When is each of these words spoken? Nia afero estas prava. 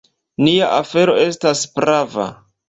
Nia 0.45 0.69
afero 0.77 1.15
estas 1.27 1.63
prava. 1.77 2.27